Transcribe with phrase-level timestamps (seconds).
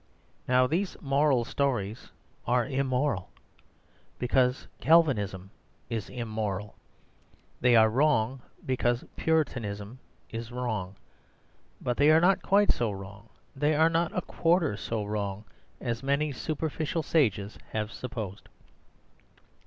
[0.47, 2.09] Now these moral stories
[2.47, 3.29] are immoral,
[4.17, 5.51] because Calvinism
[5.91, 6.73] is immoral.
[7.59, 9.99] They are wrong, because Puritanism
[10.31, 10.95] is wrong.
[11.79, 15.45] But they are not quite so wrong, they are not a quarter so wrong,
[15.79, 18.49] as many superficial sages have supposed.